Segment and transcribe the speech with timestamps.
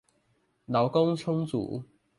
[0.67, 1.85] 勞工充足